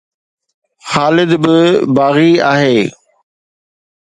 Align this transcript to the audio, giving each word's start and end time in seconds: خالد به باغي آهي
خالد 0.89 1.31
به 1.43 1.55
باغي 1.95 2.31
آهي 2.51 2.79